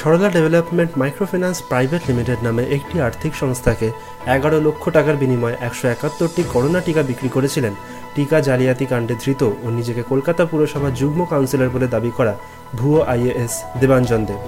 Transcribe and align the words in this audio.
Sarala 0.00 0.28
development 0.36 0.92
microfinance 1.02 1.58
private 1.70 2.02
limited 2.10 2.40
নামে 2.46 2.62
একটি 2.76 2.96
আর্থিক 3.06 3.32
সংস্থাকে 3.42 3.88
এগারো 4.36 4.58
লক্ষ 4.66 4.82
টাকার 4.96 5.16
বিনিময়ে 5.22 5.60
একশো 5.66 5.86
একাত্তরটি 5.94 6.42
করোনা 6.52 6.80
টিকা 6.86 7.02
বিক্রি 7.10 7.28
করেছিলেন। 7.36 7.74
টিকা 8.14 8.38
জালিয়াতি 8.46 8.86
কাণ্ডে 8.90 9.14
ধৃত 9.22 9.42
ও 9.64 9.66
নিজেকে 9.78 10.02
কলকাতা 10.10 10.42
পুরসভা 10.50 10.88
যুগ্ম 11.00 11.20
কাউন্সিলর 11.32 11.72
বলে 11.74 11.88
দাবি 11.94 12.12
করা 12.18 12.34
ভুয়ো 12.78 13.00
আইএএস 13.12 13.52
দেবাঞ্জন 13.80 14.20
দেব 14.28 14.40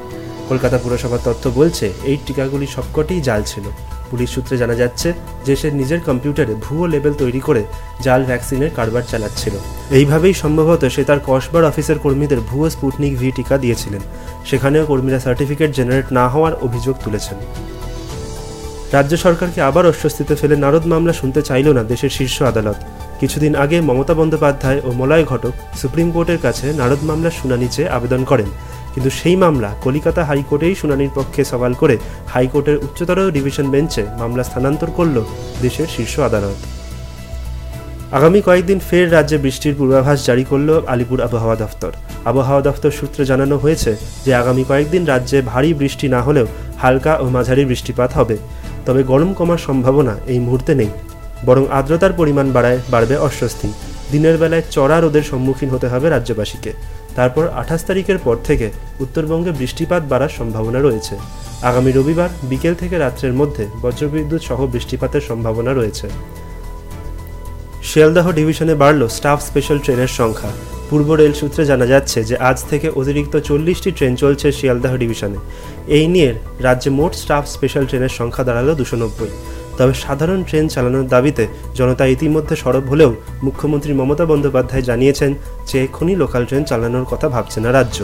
কলকাতা 0.50 0.78
পুরসভার 0.84 1.24
তথ্য 1.28 1.44
বলছে, 1.58 1.86
এই 2.10 2.16
টিকাগুলি 2.26 2.66
সবকটিই 2.74 3.20
জাল 3.28 3.42
ছিল। 3.52 3.64
পুলিশ 4.10 4.28
সূত্রে 4.34 4.56
জানা 4.62 4.76
যাচ্ছে 4.82 5.08
যে 5.46 5.54
সে 5.60 5.68
নিজের 5.80 6.00
কম্পিউটারে 6.08 6.54
ভুয়ো 6.64 6.86
লেবেল 6.94 7.14
তৈরি 7.22 7.40
করে 7.48 7.62
জাল 8.04 8.20
ভ্যাকসিনের 8.28 8.70
কারবার 8.78 9.04
চালাচ্ছিল। 9.10 9.54
এইভাবেই 9.98 10.34
সম্ভবত 10.42 10.82
সে 10.94 11.02
তার 11.08 11.20
কসবার 11.28 11.64
অফিসের 11.70 11.98
কর্মীদের 12.04 12.40
ভুয়ো 12.48 12.68
স্পুটনিক 12.74 13.12
ভি 13.20 13.28
টিকা 13.38 13.56
দিয়েছিলেন। 13.64 14.02
সেখানেও 14.46 14.86
কর্মীরা 14.86 15.20
সার্টিফিকেট 15.20 15.74
জেনারেট 15.74 16.12
না 16.12 16.28
হওয়ার 16.28 16.54
অভিযোগ 16.54 16.96
তুলেছেন। 17.04 17.36
রাজ্য 18.92 19.16
সরকারকে 19.16 19.62
আবার 19.62 19.86
অস্বস্তিতে 19.86 20.34
ফেলে 20.34 20.56
নারদ 20.56 20.86
মামলা 20.86 21.12
শুনতে 21.12 21.42
চাইল 21.42 21.72
না 21.72 21.82
দেশের 21.82 22.10
শীর্ষ 22.10 22.42
আদালত। 22.42 22.76
কিছুদিন 23.20 23.54
আগে 23.54 23.80
মমতা 23.80 24.14
বন্দ্যোপাধ্যায় 24.14 24.80
ও 24.84 24.92
মলয় 24.92 25.24
ঘটক 25.24 25.52
সুপ্রিম 25.76 26.10
কোর্টের 26.10 26.38
কাছে 26.38 26.72
নারদ 26.72 27.02
মামলার 27.02 27.30
শুনানি 27.30 27.68
চেয়ে 27.68 27.88
আবেদন 27.88 28.24
করেন। 28.24 28.46
কিন্তু 28.94 29.10
সেই 29.10 29.36
মামলা 29.36 29.74
কলিকাতা 29.82 30.24
হাইকোর্টেই 30.24 30.74
শুনানির 30.74 31.10
পক্ষে 31.14 31.44
সওয়াল 31.44 31.74
করে 31.74 31.98
হাইকোর্টের 32.28 32.76
উচ্চতর 32.76 33.30
ডিভিশন 33.30 33.70
বেঞ্চে 33.70 34.06
মামলা 34.18 34.42
স্থানান্তর 34.42 34.90
করল 34.90 35.24
দেশের 35.62 35.86
শীর্ষ 35.86 36.20
আদালত। 36.20 36.81
আগামী 38.18 38.40
কয়েকদিন 38.40 38.78
ফের 38.88 39.06
রাজ্যে 39.12 39.38
বৃষ্টির 39.38 39.74
পূর্বাভাস 39.78 40.18
জারি 40.26 40.44
করল 40.44 40.70
আলিপুর 40.86 41.18
আবহাওয়া 41.20 41.56
দফতর। 41.56 41.92
আবহাওয়া 42.24 42.62
দফতর 42.62 42.90
সূত্রে 42.90 43.22
জানানো 43.24 43.56
হয়েছে 43.56 43.96
যে 44.24 44.30
আগামী 44.34 44.64
কয়েকদিন 44.68 45.02
রাজ্যে 45.06 45.38
ভারী 45.42 45.70
বৃষ্টি 45.74 46.06
না 46.08 46.20
হলেও 46.22 46.46
হালকা 46.82 47.12
ও 47.18 47.24
মাঝারি 47.36 47.64
বৃষ্টিপাত 47.64 48.10
হবে। 48.12 48.36
তবে 48.86 49.02
গরম 49.02 49.30
কমার 49.34 49.60
সম্ভাবনা 49.66 50.14
এই 50.26 50.40
মুহূর্তে 50.46 50.72
নেই। 50.74 50.90
বরং 51.46 51.64
আর্দ্রতার 51.70 52.12
পরিমাণ 52.12 52.46
বাড়ায়, 52.52 52.78
বাড়বে 52.90 53.16
অস্বস্তি। 53.28 53.68
দিনের 54.12 54.36
বেলায় 54.38 54.64
চড়া 54.70 54.96
রোদের 55.00 55.24
সম্মুখীন 55.30 55.68
হতে 55.74 55.86
হবে 55.88 56.06
রাজ্যবাসীকে। 56.08 56.72
তারপর 57.16 57.44
আঠাশ 57.60 57.80
তারিখের 57.88 58.18
পর 58.18 58.36
থেকে 58.48 58.66
উত্তরবঙ্গে 59.00 59.52
বৃষ্টিপাত 59.60 60.02
বাড়ার 60.12 60.32
সম্ভাবনা 60.38 60.80
রয়েছে। 60.80 61.14
আগামী 61.62 61.90
রবিবার 61.92 62.30
বিকেল 62.50 62.74
থেকে 62.74 62.96
রাত্রের 62.98 63.34
মধ্যে 63.40 63.64
বজ্রবিদ্যুৎ 63.82 64.42
সহ 64.48 64.60
বৃষ্টিপাতের 64.66 65.22
সম্ভাবনা 65.28 65.72
রয়েছে। 65.74 66.08
শিয়ালদাহ 67.88 68.26
ডিভিশনে 68.38 68.74
বাড়ল 68.82 69.02
স্টাফ 69.16 69.38
স্পেশাল 69.48 69.78
ট্রেনের 69.84 70.12
সংখ্যা। 70.20 70.50
পূর্ব 70.88 71.08
রেল 71.12 71.32
সূত্রে 71.40 71.62
জানা 71.70 71.86
যাচ্ছে 71.92 72.18
যে 72.30 72.36
আজ 72.50 72.58
থেকে 72.70 72.88
অতিরিক্ত 73.00 73.34
চল্লিশটি 73.48 73.90
ট্রেন 73.96 74.12
চলছে 74.22 74.46
শিয়ালদাহ 74.58 74.92
ডিভিশনে। 75.02 75.38
এই 75.96 76.06
নিয়ে 76.14 76.30
রাজ্যে 76.66 76.90
মোট 76.98 77.12
স্টাফ 77.22 77.44
স্পেশাল 77.54 77.84
ট্রেনের 77.86 78.16
সংখ্যা 78.18 78.44
দাঁড়াল 78.48 78.68
দুশো 78.80 78.96
নব্বই। 79.02 79.32
তবে 79.78 79.94
সাধারণ 80.04 80.40
ট্রেন 80.48 80.64
চালানোর 80.74 81.06
দাবিতে 81.14 81.44
জনতা 81.78 82.04
ইতিমধ্যে 82.14 82.54
সরব 82.62 82.84
হলেও 82.92 83.10
মুখ্যমন্ত্রী 83.46 83.92
মমতা 84.00 84.24
বন্দ্যোপাধ্যায় 84.30 84.84
জানিয়েছেন 84.90 85.30
যে 85.68 85.76
এক্ষুনি 85.84 86.12
লোকাল 86.22 86.42
ট্রেন 86.48 86.62
চালানোর 86.70 87.06
কথা 87.12 87.26
ভাবছে 87.34 87.58
না 87.64 87.70
রাজ্য। 87.78 87.98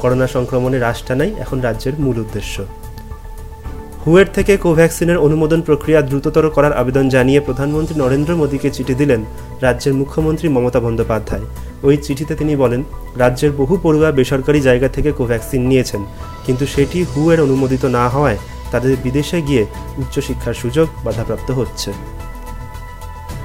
করোনা 0.00 0.26
সংক্রমণে 0.34 0.78
হ্রাস 0.78 0.98
টানাই 1.06 1.30
এখন 1.44 1.58
রাজ্যের 1.66 1.94
মূল 2.04 2.16
উদ্দেশ্য। 2.24 2.54
হুয়ের 4.04 4.28
থেকে 4.36 4.52
কোভ্যাক্সিনের 4.64 5.22
অনুমোদন 5.26 5.60
প্রক্রিয়া 5.68 6.00
দ্রুততর 6.08 6.44
করার 6.56 6.76
আবেদন 6.80 7.06
জানিয়ে 7.14 7.40
প্রধানমন্ত্রী 7.46 7.94
নরেন্দ্র 8.02 8.32
মোদীকে 8.40 8.68
চিঠি 8.76 8.94
দিলেন 9.00 9.20
রাজ্যের 9.64 9.94
মুখ্যমন্ত্রী 10.00 10.46
মমতা 10.54 10.80
বন্দ্যোপাধ্যায়। 10.86 11.44
ওই 11.86 11.96
চিঠিতে 12.04 12.34
তিনি 12.40 12.52
বলেন, 12.62 12.80
রাজ্যের 13.22 13.52
বহু 13.60 13.74
পড়ুয়া 13.84 14.10
বেসরকারি 14.18 14.60
জায়গা 14.68 14.88
থেকে 14.96 15.10
কোভ্যাক্সিন 15.18 15.62
নিয়েছেন, 15.70 16.02
কিন্তু 16.46 16.64
সেটি 16.74 16.98
হুয়ের 17.10 17.40
অনুমোদিত 17.46 17.84
না 17.96 18.04
হওয়ায় 18.14 18.38
তাদের 18.72 18.92
বিদেশে 19.04 19.38
গিয়ে 19.48 19.64
উচ্চশিক্ষার 20.02 20.56
সুযোগ 20.62 20.86
বাধাপ্রাপ্ত 21.04 21.48
হচ্ছে। 21.58 21.90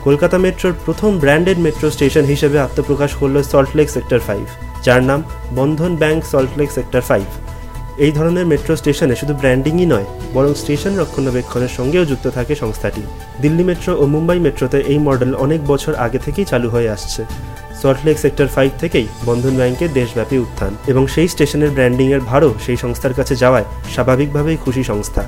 কলকাতা 0.05 0.37
মেট্রোর 0.45 0.73
প্রথম 0.85 1.11
ব্র্যান্ডেড 1.23 1.59
মেট্রো 1.65 1.87
স্টেশন 1.95 2.25
হিসেবে 2.33 2.57
আত্মপ্রকাশ 2.59 3.11
করল 3.19 3.35
সল্টলেক 3.51 3.87
সেক্টর 3.95 4.19
ফাইভ, 4.27 4.45
যার 4.85 5.01
নাম 5.09 5.19
Bandhan 5.57 5.91
bank 6.01 6.19
Salt Lake 6.31 6.69
sector 6.77 7.03
five. 7.09 7.27
এই 8.03 8.11
ধরনের 8.11 8.45
মেট্রো 8.51 8.73
স্টেশনে 8.81 9.15
শুধু 9.21 9.33
ব্র্যান্ডিংই 9.41 9.87
নয়, 9.93 10.07
বরং 10.35 10.51
স্টেশন 10.61 10.93
রক্ষণাবেক্ষণের 11.01 11.71
সঙ্গেও 11.77 12.05
যুক্ত 12.05 12.25
থাকে 12.37 12.53
সংস্থাটি। 12.55 13.03
দিল্লি 13.43 13.63
মেট্রো 13.69 13.91
ও 14.01 14.03
মুম্বাই 14.15 14.39
মেট্রোতে 14.45 14.79
এই 14.91 14.99
মডেল 15.07 15.31
অনেক 15.45 15.61
বছর 15.71 15.93
আগে 16.05 16.19
থেকেই 16.25 16.45
চালু 16.51 16.67
হয়ে 16.69 16.89
আসছে। 16.89 17.21
সল্টলেক 17.81 18.17
সেক্টর 18.23 18.47
ফাইভ 18.55 18.71
থেকেই 18.81 19.07
বন্ধন 19.27 19.53
ব্যাংকের 19.59 19.91
দেশব্যাপী 19.99 20.37
উত্থান 20.37 20.73
এবং 20.91 21.03
সেই 21.13 21.27
স্টেশনের 21.33 21.71
ব্র্যান্ডিংয়ের 21.75 22.21
ভারও 22.31 22.49
সেই 22.65 22.77
সংস্থার 22.83 23.17
কাছে 23.19 23.35
যাওয়ায় 23.35 23.67
স্বাভাবিকভাবেই 23.93 24.57
খুশি 24.65 24.83
সংস্থা। 24.83 25.23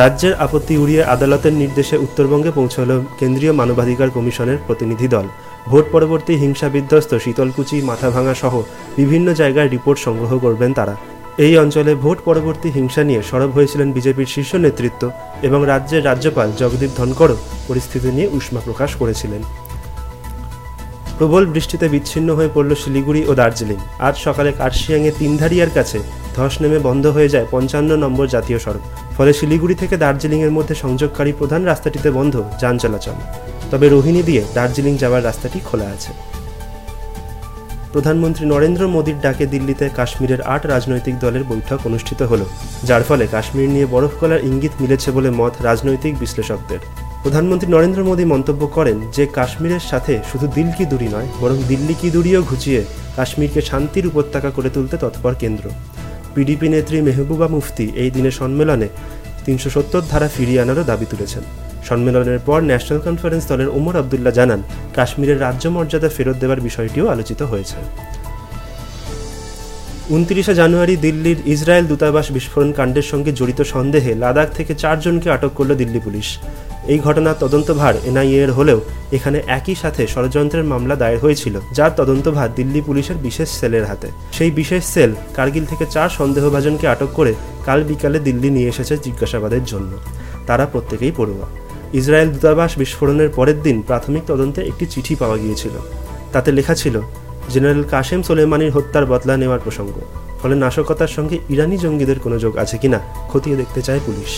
রাজ্যের 0.00 0.34
আপত্তি 0.44 0.74
উড়িয়ে 0.82 1.02
আদালতের 1.14 1.54
নির্দেশে 1.62 1.96
উত্তরবঙ্গে 1.96 2.50
পৌঁছল 2.50 2.90
কেন্দ্রীয় 3.20 3.52
মানবাধিকার 3.52 4.08
কমিশনের 4.10 4.58
প্রতিনিধি 4.66 5.08
দল। 5.08 5.26
ভোট 5.70 5.86
পরবর্তী 5.94 6.32
হিংসা 6.42 6.68
বিধ্বস্ত 6.74 7.10
শীতলকুচি, 7.24 7.76
মাথাভাঙা 7.90 8.34
সহ 8.42 8.54
বিভিন্ন 8.98 9.28
জায়গায় 9.40 9.68
রিপোর্ট 9.74 9.98
সংগ্রহ 10.06 10.32
করবেন 10.44 10.70
তারা। 10.78 10.94
এই 11.46 11.54
অঞ্চলে 11.62 11.92
ভোট 12.04 12.18
পরবর্তী 12.28 12.68
হিংসা 12.76 13.02
নিয়ে 13.08 13.22
সরব 13.30 13.50
হয়েছিলেন 13.56 13.88
বিজেপির 13.96 14.32
শীর্ষ 14.34 14.52
নেতৃত্ব 14.64 15.02
এবং 15.46 15.60
রাজ্যের 15.72 16.06
রাজ্যপাল 16.08 16.48
জগদীপ 16.60 16.90
ধনকরও 16.98 17.36
পরিস্থিতি 17.68 18.08
নিয়ে 18.16 18.28
উষ্মা 18.36 18.60
প্রকাশ 18.66 18.90
করেছিলেন। 19.00 19.42
প্রবল 21.18 21.44
বৃষ্টিতে 21.54 21.86
বিচ্ছিন্ন 21.94 22.28
হয়ে 22.38 22.50
পড়ল 22.54 22.70
শিলিগুড়ি 22.82 23.22
ও 23.30 23.32
দার্জিলিং। 23.40 23.78
আজ 24.08 24.14
সকালে 24.26 24.50
কার্শিয়াংয়ে 24.60 25.12
তিনধারিয়ার 25.20 25.74
কাছে 25.78 25.98
ধস 26.36 26.54
নেমে 26.62 26.78
বন্ধ 26.88 27.04
হয়ে 27.16 27.32
যায় 27.34 27.46
পঞ্চান্ন 27.54 27.90
নম্বর 28.04 28.26
জাতীয় 28.34 28.58
সড়ক। 28.64 28.84
ফলে 29.16 29.32
শিলিগুড়ি 29.38 29.74
থেকে 29.82 29.94
দার্জিলিংয়ের 30.04 30.52
মধ্যে 30.56 30.74
সংযোগকারী 30.84 31.32
প্রধান 31.40 31.62
রাস্তাটিতে 31.70 32.08
বন্ধ 32.18 32.34
যান 32.60 32.74
চলাচল। 32.82 33.18
তবে 33.74 33.88
রোহিণী 33.88 34.22
দিয়ে 34.28 34.42
দার্জিলিং 34.56 34.94
যাওয়ার 35.02 35.26
রাস্তাটি 35.28 35.58
খোলা 35.68 35.86
আছে। 35.96 36.12
প্রধানমন্ত্রী 37.92 38.44
নরেন্দ্র 38.52 38.82
মোদীর 38.94 39.18
ডাকে 39.24 39.44
দিল্লিতে 39.54 39.86
কাশ্মীরের 39.98 40.40
আট 40.54 40.62
রাজনৈতিক 40.74 41.14
দলের 41.24 41.44
বৈঠক 41.50 41.78
অনুষ্ঠিত 41.88 42.20
হল, 42.30 42.42
যার 42.88 43.02
ফলে 43.08 43.24
কাশ্মীর 43.34 43.68
নিয়ে 43.74 43.86
বরফ 43.94 44.12
গলার 44.20 44.44
ইঙ্গিত 44.48 44.74
মিলেছে 44.82 45.08
বলে 45.16 45.30
মত 45.40 45.54
রাজনৈতিক 45.68 46.14
বিশ্লেষকদের। 46.22 46.80
প্রধানমন্ত্রী 47.22 47.68
নরেন্দ্র 47.74 48.00
মোদী 48.08 48.24
মন্তব্য 48.34 48.62
করেন 48.76 48.96
যে, 49.16 49.24
কাশ্মীরের 49.38 49.84
সাথে 49.90 50.14
শুধু 50.30 50.46
দিল 50.56 50.68
কি 50.76 50.84
দূরি 50.92 51.08
নয়, 51.14 51.28
বরং 51.42 51.56
দিল্লি 51.70 51.94
কি 52.00 52.08
দূরিও 52.14 52.40
ঘুচিয়ে 52.50 52.80
কাশ্মীরকে 53.16 53.60
শান্তির 53.70 54.10
উপত্যকা 54.10 54.50
করে 54.56 54.70
তুলতে 54.76 54.96
তৎপর 55.04 55.32
কেন্দ্র। 55.42 55.64
পিডিপি 56.34 56.66
নেত্রী 56.72 56.98
মেহবুবা 57.06 57.48
মুফতি 57.54 57.86
এই 58.02 58.10
দিনের 58.16 58.34
সম্মেলনে 58.40 58.88
তিনশো 59.44 59.68
সত্তর 59.74 60.02
ধারা 60.10 60.28
ফিরিয়ে 60.34 60.62
আনারও 60.64 60.84
দাবি 60.90 61.06
তুলেছেন। 61.12 61.44
সম্মেলনের 61.88 62.40
পর 62.48 62.58
ন্যাশনাল 62.70 63.00
কনফারেন্স 63.06 63.44
দলের 63.50 63.68
ওমর 63.78 63.94
আবদুল্লাহ 64.00 64.34
জানান, 64.38 64.60
কাশ্মীরের 64.96 65.42
রাজ্য 65.46 65.64
মর্যাদা 65.76 66.08
ফেরত 66.16 66.36
দেওয়ার 66.42 66.60
বিষয়টিও 66.60 67.10
আলোচিত 67.14 67.40
হয়েছে। 67.42 67.78
উনত্রিশে 70.16 70.54
জানুয়ারি 70.60 70.94
দিল্লির 71.04 71.38
ইসরায়েল 71.54 71.86
দূতাবাস 71.90 72.26
বিস্ফোরণ 72.32 72.70
কাণ্ডের 72.78 73.06
সঙ্গে 73.12 73.30
জড়িত 73.32 73.60
সন্দেহে 73.74 74.12
লাদাখ 74.22 74.48
থেকে 74.58 74.72
চারজনকে 74.82 75.28
আটক 75.30 75.52
করল 75.58 75.70
দিল্লি 75.74 76.00
পুলিশ। 76.06 76.28
এই 76.92 76.98
ঘটনার 77.06 77.40
তদন্তভার 77.42 77.94
এনআইএ 78.10 78.38
এর 78.44 78.50
হলেও 78.52 78.78
এখানে 79.16 79.38
একই 79.58 79.76
সাথে 79.82 80.02
ষড়যন্ত্রের 80.14 80.68
মামলা 80.72 80.96
দায়ের 80.96 81.22
হয়েছিল 81.24 81.54
যার 81.76 81.92
তদন্তভার 81.98 82.54
দিল্লি 82.58 82.80
পুলিশের 82.80 83.18
বিশেষ 83.26 83.48
সেলের 83.60 83.84
হাতে। 83.90 84.08
সেই 84.36 84.50
বিশেষ 84.50 84.82
সেল 84.94 85.10
কার্গিল 85.36 85.64
থেকে 85.70 85.84
চার 85.94 86.08
সন্দেহভাজনকে 86.18 86.86
আটক 86.88 87.10
করে 87.14 87.32
কাল 87.66 87.80
বিকালে 87.88 88.18
দিল্লি 88.18 88.48
নিয়ে 88.50 88.70
এসেছে 88.72 88.94
জিজ্ঞাসাবাদের 89.04 89.64
জন্য। 89.64 89.92
তারা 90.46 90.64
প্রত্যেকেই 90.72 91.14
পড়ুয়া। 91.16 91.46
ইসরায়েল 91.98 92.28
দূতাবাস 92.34 92.72
বিস্ফোরণের 92.78 93.30
পরের 93.36 93.58
দিন 93.62 93.76
প্রাথমিক 93.88 94.22
তদন্তে 94.26 94.60
একটি 94.70 94.84
চিঠি 94.86 95.14
পাওয়া 95.14 95.36
গিয়েছিল। 95.38 95.74
তাতে 96.32 96.50
লেখা 96.52 96.74
ছিল, 96.74 96.96
জেনারেল 97.52 97.84
কাশেম 97.92 98.20
সোলেমানির 98.22 98.74
হত্যার 98.76 99.04
বদলা 99.06 99.34
নেওয়ার 99.36 99.64
প্রসঙ্গ। 99.64 99.94
ফলে 100.40 100.54
নাশকতার 100.54 101.10
সঙ্গে 101.16 101.36
ইরানি 101.48 101.76
জঙ্গিদের 101.78 102.18
কোনো 102.18 102.36
যোগ 102.38 102.54
আছে 102.56 102.76
কিনা, 102.78 103.00
খতিয়ে 103.30 103.56
দেখতে 103.56 103.82
চায় 103.82 104.00
পুলিশ। 104.06 104.32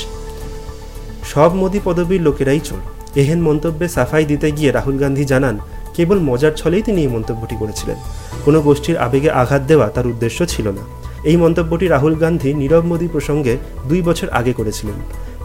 সব 1.32 1.50
মোদী 1.54 1.80
পদবীর 1.84 2.22
লোকেরাই 2.22 2.60
চোর। 2.60 2.82
এহেন 3.20 3.40
মন্তব্যে 3.48 3.86
সাফাই 3.88 4.24
দিতে 4.24 4.48
গিয়ে 4.52 4.70
রাহুল 4.70 4.96
গান্ধী 5.02 5.24
জানান, 5.24 5.56
কেবল 5.96 6.18
মজার 6.18 6.52
ছলেই 6.52 6.82
তিনি 6.82 7.00
এই 7.02 7.08
মন্তব্যটি 7.08 7.56
করেছিলেন। 7.58 7.98
কোনো 8.44 8.58
গোষ্ঠীর 8.60 8.96
আবেগে 8.96 9.30
আঘাত 9.42 9.62
দেওয়া 9.70 9.86
তার 9.88 10.06
উদ্দেশ্য 10.06 10.38
ছিল 10.46 10.66
না। 10.68 10.82
এই 11.30 11.36
মন্তব্যটি 11.36 11.86
রাহুল 11.88 12.14
গান্ধী 12.14 12.50
নীরব 12.54 12.84
মোদী 12.84 13.08
প্রসঙ্গে 13.08 13.56
দুই 13.88 14.00
বছর 14.02 14.28
আগে 14.28 14.52
করেছিলেন। 14.52 14.98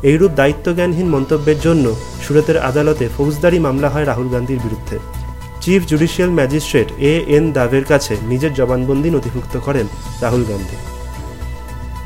এইরূপ 0.09 0.31
দায়িত্বজ্ঞানহীন 0.35 1.07
মন্তব্যের 1.15 1.59
জন্য 1.59 1.85
সুরতের 2.23 2.57
আদালতে 2.69 3.05
ফৌজদারি 3.17 3.59
মামলা 3.59 3.89
হয় 3.89 4.05
রাহুল 4.05 4.29
গান্ধীর 4.29 4.63
বিরুদ্ধে। 4.65 4.97
Chief 5.61 5.81
judicial 5.89 6.31
magistrate 6.39 6.89
A 7.11 7.13
N 7.35 7.45
দাভের 7.57 7.85
কাছে 7.91 8.13
নিজের 8.31 8.51
জবানবন্দি 8.53 9.09
নথিভুক্ত 9.11 9.55
করেন 9.57 9.85
রাহুল 10.21 10.43
গান্ধী। 10.49 10.77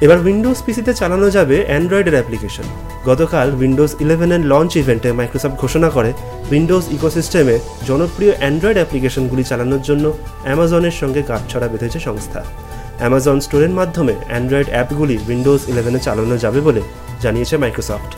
এবার 0.06 0.20
উইন্ডোজ 0.26 0.60
পিসিতে 0.66 0.92
চালানো 0.94 1.28
যাবে 1.30 1.58
অ্যান্ড্রয়েডের 1.68 2.18
অ্যাপ্লিকেশন। 2.18 2.68
গতকাল 3.10 3.48
উইন্ডোজ 3.60 3.92
ইলেভেনের 4.04 4.42
লঞ্চ 4.52 4.72
ইভেন্টে 4.82 5.10
মাইক্রোসফট 5.20 5.58
ঘোষণা 5.64 5.90
করে, 5.90 6.12
উইন্ডোজ 6.52 6.86
ইকোসিস্টেমে 6.98 7.56
জনপ্রিয় 7.88 8.34
অ্যান্ড্রয়েড 8.40 8.78
অ্যাপ্লিকেশনগুলি 8.80 9.44
চালানোর 9.50 9.82
জন্য 9.90 10.06
অ্যামাজনের 10.46 10.96
সঙ্গে 11.02 11.22
গাঁটছড়া 11.30 11.68
বেঁধেছে 11.72 12.00
সংস্থা। 12.08 12.42
অ্যামাজন 13.00 13.38
স্টোরের 13.46 13.74
মাধ্যমে 13.80 14.14
অ্যান্ড্রয়েড 14.28 14.70
অ্যাপগুলি 14.74 15.16
উইন্ডোজ 15.28 15.62
ইলেভেনে 15.72 16.00
চালানো 16.00 16.36
যাবে 16.38 16.62
বলে 16.68 16.82
জানিয়েছে 17.24 17.56
মাইক্রোসফট। 17.64 18.12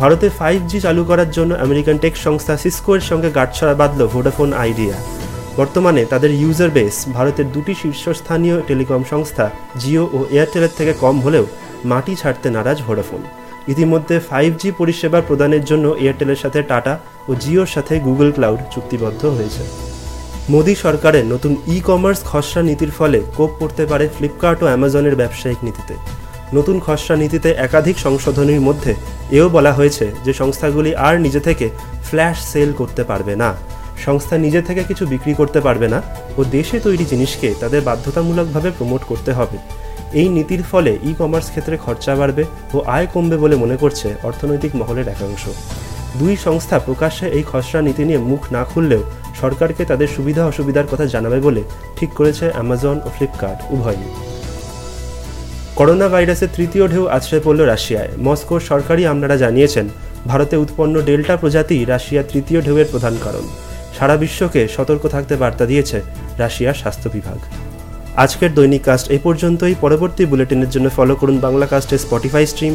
ভারতে 0.00 0.28
ফাইভ 0.38 0.58
জি 0.70 0.78
চালু 0.86 1.02
করার 1.10 1.30
জন্য 1.36 1.52
আমেরিকান 1.66 1.96
টেক 2.02 2.14
সংস্থা 2.26 2.54
সিসকোর 2.62 3.00
সঙ্গে 3.10 3.28
গাঁটছড়া 3.38 3.74
বাঁধল 3.80 4.00
ভোডাফোন 4.14 4.50
আইডিয়া 4.64 4.96
বর্তমানে 5.58 6.02
তাদের 6.12 6.30
ইউজার 6.40 6.70
বেস 6.76 6.96
ভারতের 7.16 7.46
দুটি 7.54 7.72
শীর্ষস্থানীয় 7.82 8.56
টেলিকম 8.68 9.00
সংস্থা 9.12 9.46
জিও 9.80 10.04
ও 10.16 10.18
এয়ারটেলের 10.34 10.76
থেকে 10.78 10.92
কম 11.04 11.16
হলেও 11.20 11.44
মাটি 11.90 12.12
ছাড়তে 12.20 12.48
নারাজ 12.56 12.78
ভোডাফোন 12.86 13.22
ইতিমধ্যে 13.72 14.16
ফাইভ 14.30 14.50
জি 14.60 14.68
পরিষেবা 14.80 15.18
প্রদানের 15.28 15.64
জন্য 15.64 15.86
এয়ারটেলের 16.02 16.42
সাথে 16.42 16.60
টাটা 16.62 16.94
ও 17.28 17.32
জিওর 17.42 17.70
সাথে 17.74 17.94
গুগল 18.06 18.28
ক্লাউড 18.36 18.60
চুক্তিবদ্ধ 18.74 19.22
হয়েছে। 19.36 19.64
মোদী 20.52 20.74
সরকারের 20.84 21.24
নতুন 21.32 21.52
ই 21.74 21.76
কমার্স 21.88 22.20
খসড়া 22.30 22.62
নীতির 22.68 22.92
ফলে 22.98 23.18
কোপ 23.36 23.50
পড়তে 23.58 23.84
পারে 23.90 24.04
ফ্লিপকার্ট 24.16 24.58
ও 24.62 24.66
অ্যামাজনের 24.66 25.18
ব্যবসায়িক 25.20 25.60
নীতিতে। 25.66 25.94
নতুন 26.54 26.76
খসড়া 26.86 27.16
নীতিতে 27.16 27.50
একাধিক 27.66 27.96
সংশোধনীর 27.98 28.60
মধ্যে 28.60 28.92
এও 29.38 29.48
বলা 29.48 29.72
হয়েছে 29.72 30.06
যে 30.24 30.32
সংস্থাগুলি 30.32 30.90
আর 30.94 31.14
নিজে 31.20 31.40
থেকে 31.40 31.66
ফ্ল্যাশ 32.08 32.36
সেল 32.52 32.70
করতে 32.72 33.02
পারবে 33.04 33.34
না। 33.36 33.50
সংস্থা 34.06 34.38
নিজে 34.38 34.60
থেকে 34.62 34.82
কিছু 34.84 35.04
বিক্রি 35.06 35.32
করতে 35.34 35.60
পারবে 35.60 35.88
না 35.88 35.98
ও 36.38 36.40
দেশে 36.56 36.76
তৈরি 36.80 37.04
জিনিসকে 37.04 37.48
তাদের 37.60 37.80
বাধ্যতামূলকভাবে 37.80 38.70
প্রমোট 38.70 39.02
করতে 39.04 39.32
হবে। 39.32 39.58
এই 40.20 40.28
নীতির 40.28 40.62
ফলে 40.62 40.92
ই 41.08 41.12
কমার্স 41.18 41.46
ক্ষেত্রে 41.50 41.76
খরচা 41.84 42.12
বাড়বে 42.16 42.44
ও 42.74 42.78
আয় 42.96 43.08
কমবে 43.14 43.36
বলে 43.36 43.56
মনে 43.56 43.76
করছে 43.76 44.08
অর্থনৈতিক 44.22 44.72
মহলের 44.74 45.08
একাংশ। 45.08 45.44
দুই 46.18 46.34
সংস্থা 46.36 46.76
প্রকাশ্যে 46.78 47.26
এই 47.36 47.44
খসড়া 47.50 47.80
নীতি 47.82 48.02
নিয়ে 48.04 48.20
মুখ 48.30 48.42
না 48.52 48.62
খুললেও 48.64 49.02
সরকারকে 49.40 49.82
তাদের 49.84 50.08
সুবিধা 50.16 50.42
অসুবিধার 50.46 50.90
কথা 50.92 51.04
জানাবে 51.06 51.38
বলে 51.40 51.62
ঠিক 51.96 52.10
করেছে 52.14 52.44
অ্যামাজন 52.52 52.96
ও 53.06 53.08
ফ্লিপকার্ট 53.16 53.60
উভয়ই। 53.70 54.10
করোনা 55.80 56.08
ভাইরাসের 56.14 56.50
তৃতীয় 56.56 56.84
ঢেউ 56.92 57.04
আশ্রয় 57.16 57.42
পড়ল 57.46 57.60
রাশিয়ায়। 57.72 58.10
মস্কোর 58.26 58.60
সরকারি 58.70 59.02
আমলারা 59.10 59.36
জানিয়েছেন, 59.44 59.86
ভারতে 60.30 60.54
উৎপন্ন 60.64 60.94
ডেল্টা 61.08 61.34
প্রজাতি 61.42 61.76
রাশিয়ার 61.92 62.28
তৃতীয় 62.32 62.60
ঢেউয়ের 62.66 62.90
প্রধান 62.92 63.14
কারণ। 63.24 63.44
সারা 63.96 64.16
বিশ্বকে 64.22 64.62
সতর্ক 64.76 65.02
থাকতে 65.14 65.34
বার্তা 65.42 65.64
দিয়েছে 65.70 65.98
রাশিয়ার 66.42 66.80
স্বাস্থ্য 66.82 67.08
বিভাগ। 67.16 67.38
আজকের 68.24 68.50
দৈনিক 68.58 68.82
কাস্ট 68.88 69.06
এ 69.16 69.18
পর্যন্তই। 69.26 69.74
পরবর্তী 69.84 70.22
বুলেটিনের 70.32 70.72
জন্য 70.74 70.86
ফলো 70.96 71.14
করুন 71.20 71.36
বাংলা 71.46 71.66
কাস্টের 71.72 72.02
স্পটিফাই 72.04 72.44
স্ট্রিম 72.52 72.74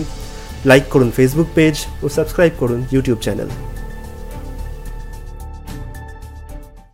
লাইক 0.70 0.86
করুন 0.94 1.10
ফেসবুক 1.18 1.50
পেজ 1.58 1.76
ও 2.04 2.06
সাবস্ক্রাইব 2.18 2.54
করুন 2.62 2.80
ইউটিউব 2.94 3.20
চ্যানেল 3.26 3.50